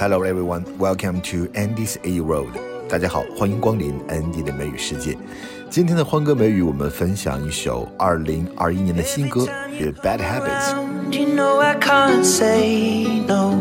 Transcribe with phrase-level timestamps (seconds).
[0.00, 2.48] Hello everyone, welcome to Andy's A Road.
[2.88, 5.16] 大家好，欢迎光临 Andy 的美语世界。
[5.68, 9.46] 今天的欢歌美语，我们分享一首2021年的新歌，
[9.78, 10.76] 是 Bad Habits。
[11.10, 13.54] You know I can't say no.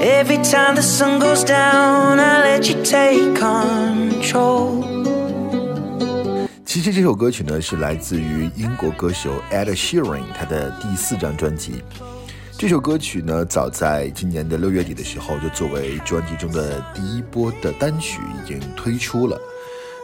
[0.00, 4.82] Every time the sun goes down, I let you take control.
[6.64, 11.82] 其实这首歌曲呢是来自于英国歌手 Ed Sheeran 他的第四张专辑。
[12.57, 19.37] 这首歌曲呢，早在今年的六月底的时候，就作为专辑中的第一波的单曲已经推出了。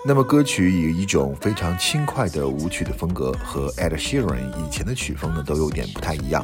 [0.06, 6.44] 那么歌曲以一种非常轻快的舞曲的风格，和 Ed Sheeran 以前的曲风呢都有点不太一样。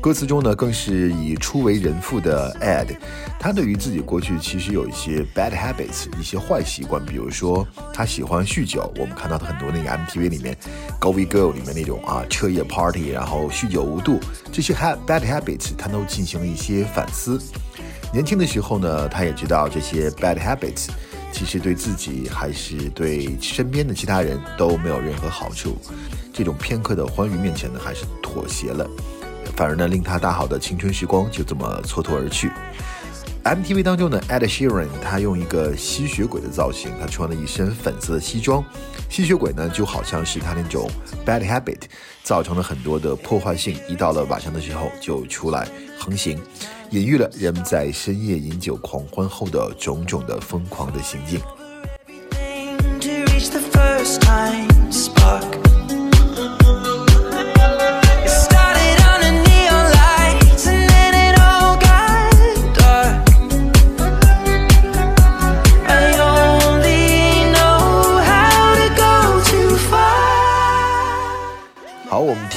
[0.00, 2.96] 歌词中呢，更是以初为人父的 Ed，
[3.38, 10.56] 他对于自己过去其实有一些 bad habits，一些坏习惯，比如说他喜欢酗酒，我们看到他很多那个 MTV 里面
[10.98, 14.18] Go We Go 里面那种啊彻夜 party，然后酗酒无度，
[14.50, 17.38] 这些 bad habits 他都进行了一些反思。
[18.10, 20.88] 年轻的时候呢，他也知道这些 bad habits
[21.30, 25.76] 其实对自己还是对身边的其他人都没有任何好处，
[26.32, 28.88] 这种片刻的欢愉面前呢，还是妥协了。
[29.56, 32.50] 反而呢，令他大好的青春时光就这么蹉跎而去。
[33.42, 38.62] MTV 当中呢，Ed Sheeran 他用一个吸血鬼的造型，他穿了一身粉色的西装，
[39.08, 40.90] 吸血鬼呢就好像是他那种
[41.24, 41.80] bad habit，
[42.22, 45.66] 造成了很多的破坏性，一到了晚上的时候就出来
[45.98, 46.38] 横行，
[46.90, 51.40] 隐喻了人们在深夜饮酒狂欢后的种种的疯狂的行径。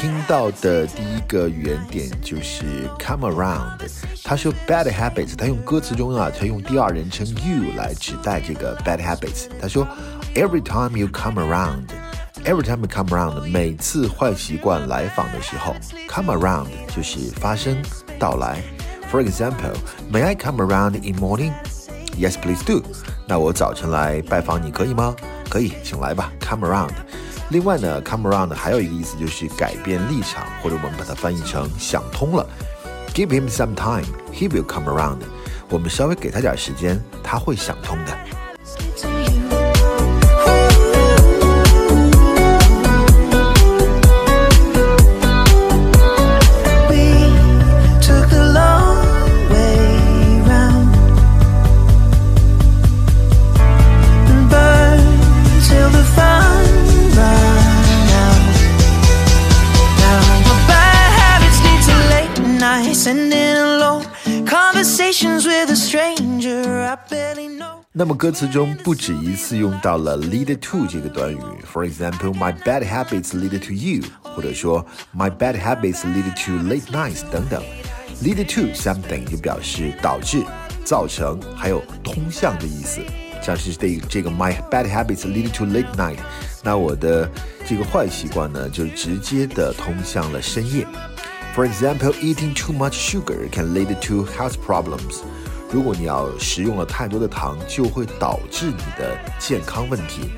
[0.04, 2.66] 听到的第一个语言点就是
[3.00, 3.80] come around。
[4.22, 9.48] 他说 bad habits，他用歌词中啊，他用第二人称 you 来指代这个 bad habits。
[9.62, 9.88] 他说
[10.36, 15.74] every time you come around，every time you come around，每次坏习惯来访的时候
[16.10, 17.82] ，come around 就是发生
[18.20, 18.62] 到来。
[19.10, 22.84] For example，may I come around in morning？Yes, please do。
[23.26, 25.16] 那我早晨来拜访你可以吗？
[25.50, 26.92] 可以，请来吧，come around。
[27.54, 32.44] 另外呢，come around 还有一个意思就是改变立场，或者我们把它翻译成想通了。
[33.14, 35.20] Give him some time, he will come around。
[35.70, 38.43] 我们稍微给他点时间，他会想通的。
[67.93, 71.39] 那么歌词中不止一次用到了 lead to 这个短语，
[71.73, 74.85] for example, my bad habits lead to you，或者说
[75.17, 77.63] my bad habits lead to late nights 等等。
[78.23, 80.45] lead to something 就表示导致、
[80.85, 83.01] 造成，还有通向的意思。
[83.41, 86.19] 像是这这个 my bad habits lead to late night，
[86.63, 87.29] 那我的
[87.67, 90.87] 这个坏习惯呢，就直接的通向了深夜。
[91.57, 95.23] For example, eating too much sugar can lead to health problems.
[95.74, 100.30] 如果你要食用了太多的糖，就会导致你的健康问题。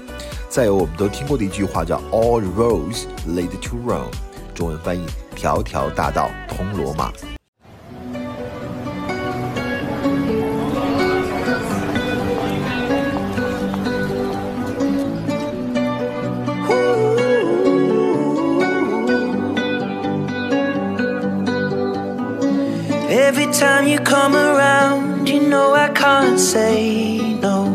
[0.48, 4.14] 再有，我们都听过的一句话叫 “All roads lead to Rome”，
[4.54, 7.12] 中文翻译“条条大道通罗马”。
[23.10, 24.38] Every time you come
[26.56, 27.68] say no.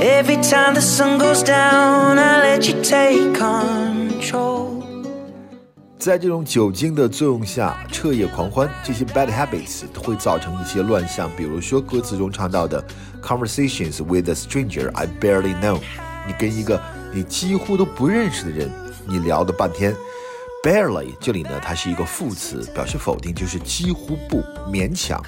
[0.00, 4.82] Every time the sun goes down, I let you take control.
[5.98, 12.82] 在这种酒精的作用下，彻夜狂欢，这些 bad habits 会造成一些乱象，比如说歌词中唱到的
[13.22, 15.78] conversations with a stranger I barely know，
[16.26, 16.80] 你跟一个
[17.12, 18.70] 你几乎都不认识的人，
[19.06, 19.94] 你聊了半天。
[20.62, 25.22] barely 这里呢，它是一个副词，表示否定，就是几乎不勉强。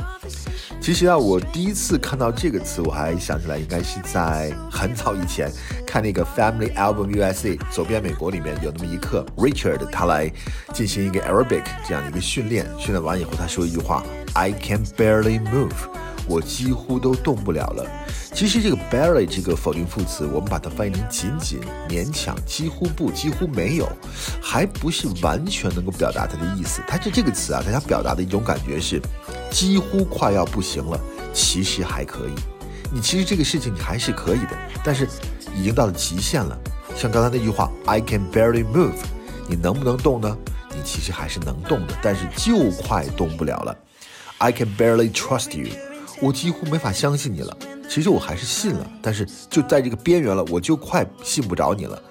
[0.86, 5.50] 其实啊，我第一次看到这个词，我还想起来，应该是在很早以前
[5.84, 10.30] 看那个 Family Album USA 走遍美国里面有那么一刻，Richard 他来
[10.72, 14.04] 进行一个 Arabic 这样的一个训练，训练完以后他说一句话
[14.34, 15.74] ：I can barely move，
[16.28, 17.84] 我几乎都动不了了。
[18.32, 23.88] 其实这个 barely 这个否定副词，我们把它翻译成仅仅、勉强、几乎不、几乎没有，
[24.42, 26.82] 还不是完全能够表达它的意思。
[26.86, 29.00] 它这这个词啊，它想表达的一种感觉是，
[29.50, 31.00] 几乎快要不行了，
[31.32, 32.32] 其实还可以。
[32.92, 35.08] 你其实这个事情你还是可以的，但是
[35.54, 36.58] 已经到了极限了。
[36.94, 38.94] 像刚才那句话，I can barely move，
[39.48, 40.36] 你能不能动呢？
[40.70, 43.74] 你其实还是能动的，但是就快动不了了。
[44.38, 45.68] I can barely trust you，
[46.20, 47.56] 我几乎没法相信你了。
[47.88, 52.02] 其实我还是信了，但是就在这个边缘了，我就快信不着你了。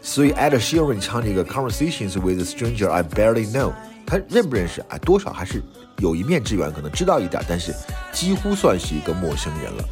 [0.00, 3.72] 所以 Ed Sheeran 唱这个 Conversations with a Stranger I Barely Know，
[4.06, 4.80] 他认不认识？
[4.88, 5.62] 啊，多少还是
[5.98, 7.74] 有一面之缘，可能知道一点，但是
[8.12, 9.84] 几乎算是一个陌生人了。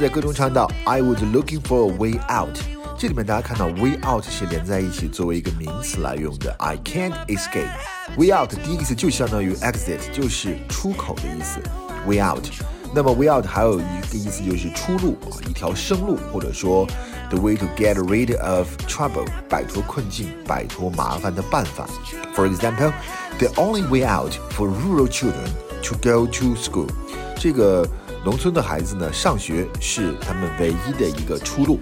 [0.00, 2.58] 在歌中唱到 "I was looking for a way out"，
[2.98, 6.54] 这里面大家看到 "way out" 是连在一起作为一个名词来用的。
[6.58, 11.60] I can't escape。way out 第一个意思就相当于 exit，就是出口的意思。
[12.06, 12.44] way out。
[12.94, 16.86] 那么 way out 还有一个意思就是出路啊，一条生路，或者说
[17.30, 21.86] the way to get rid of trouble，摆脱困境、摆脱麻烦的办法。
[22.34, 22.92] For example,
[23.38, 25.48] the only way out for rural children
[25.82, 26.88] to go to school。
[27.38, 27.86] 这个
[28.23, 31.79] 农村的孩子呢，上学是他们唯一的一个出路。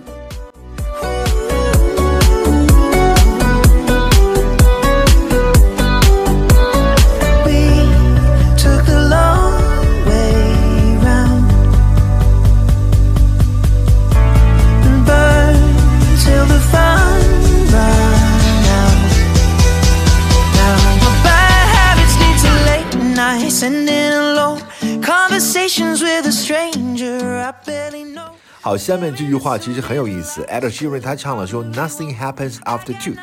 [28.62, 30.44] 好，下面这句话其实很有意思。
[30.44, 33.16] Ed Sheeran 他唱了说 Nothing happens after two。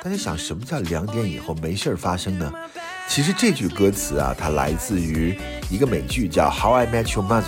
[0.00, 2.52] 大家想什么叫两点以后没事儿发生呢？
[3.08, 5.36] 其实这句歌词啊，它来自于
[5.68, 7.42] 一个美剧叫《How I Met Your Mother》，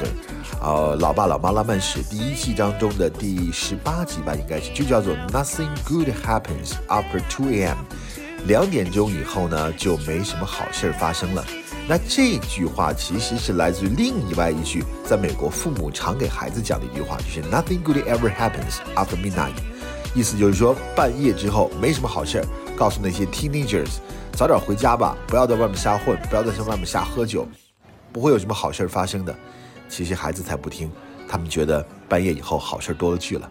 [0.61, 7.79] 呃，老爸老妈浪漫史第一季当中的第十八集吧，应该是就叫做 Nothing good happens after two a.m.
[8.47, 11.45] 两点钟以后呢，就没什么好事儿发生了。
[11.89, 19.55] 那这句话其实是来自于另外一句，在美国父母常给孩子讲的一句话，就是 Nothing good ever happens after midnight，
[20.15, 22.47] 意思就是说半夜之后没什么好事儿，
[22.77, 23.89] 告诉那些 teenagers
[24.33, 27.49] 早点回家吧，不要在外面瞎混，不要在外面瞎喝酒，
[28.13, 29.35] 不会有什么好事儿发生的。
[29.89, 30.91] 其实孩子才不听，
[31.27, 33.51] 他们觉得半夜以后好事儿多了去了。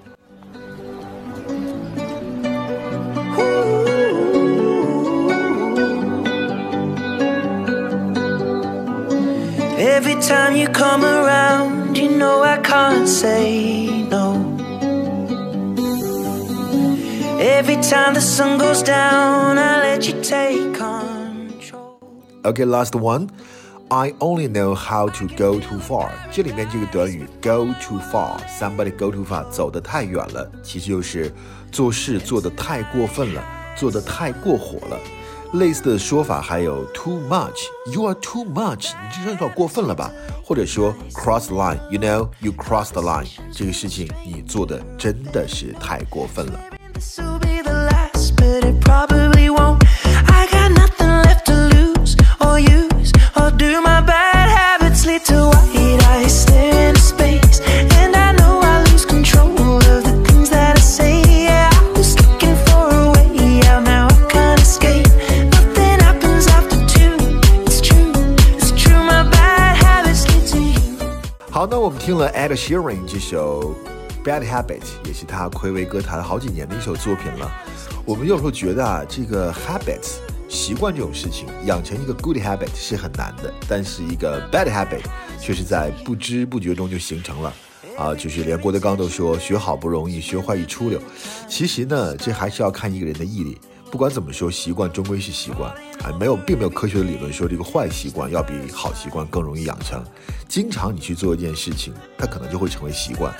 [10.16, 14.40] Every time you come around, you know I can't say no.
[17.38, 22.00] Every time the sun goes down, I let you take control.
[22.42, 23.28] Okay, last one.
[23.90, 26.08] I only know how to go too far。
[26.30, 31.30] 这里面这个短语 go too far，somebody go too far，走得太远了，其实就是
[31.70, 33.44] 做事做得太过分了，
[33.76, 34.98] 做得太过火了。
[35.53, 40.11] 类似的说法还有 too much，you are too much，你这有点过分了吧？
[40.43, 46.59] 或者说 cross the line，you know you cross the line，这个事情你做的真的是太过分了。
[72.27, 73.73] 了 Ed Sheeran 这首
[74.25, 77.49] 《Bad Habit》，也是他暌违歌坛好几年的一首作品了。
[78.05, 80.17] 我们有时候觉得啊，这个 habits
[80.49, 85.03] 习惯这种事情，养成一个 good habit 是很难的，但是一个 bad habit
[85.39, 87.53] 却是在不知不觉中就形成了。
[87.97, 91.01] 啊，就是连郭德纲都说学好不容易，学坏一出溜。
[91.47, 93.57] 其实呢，这还是要看一个人的毅力。
[93.89, 95.71] 不管怎么说，习惯终归是习惯
[96.03, 100.03] 啊，没有，并没有科学的理论说这个坏习惯要比好习惯更容易养成。
[100.47, 103.33] 经常你去做一件事情，它可能就会成为习惯，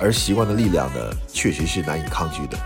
[0.00, 0.98] 而习惯的力量呢，
[1.32, 2.58] 确实是难以抗拒的。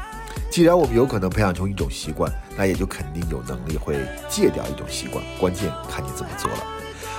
[0.51, 6.59] 既然我们有可能培养出一种习惯，那也就肯定有能力会戒掉一种习惯，关键看你怎么做了。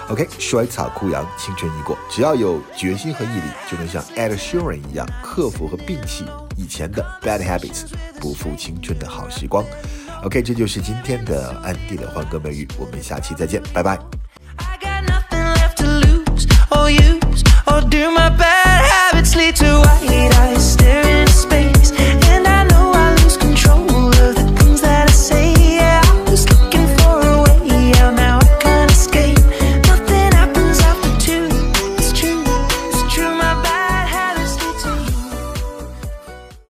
[0.10, 6.26] OK，衰草枯杨，青春已过，只要有决心和毅力，就能像 Ed Sheeran 一样克服和摒弃
[6.58, 7.84] 以前的 bad habits，
[8.20, 9.64] 不负青春的好时光。
[10.24, 13.98] OK，这就是今天的安迪的欢歌美语，我们下期再见，拜拜。
[14.58, 15.00] I got